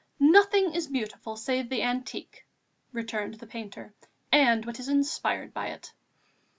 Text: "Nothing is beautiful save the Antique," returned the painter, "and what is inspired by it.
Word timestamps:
"Nothing 0.19 0.73
is 0.73 0.87
beautiful 0.87 1.37
save 1.37 1.69
the 1.69 1.83
Antique," 1.83 2.47
returned 2.91 3.35
the 3.35 3.45
painter, 3.45 3.93
"and 4.31 4.65
what 4.65 4.79
is 4.79 4.89
inspired 4.89 5.53
by 5.53 5.67
it. 5.67 5.93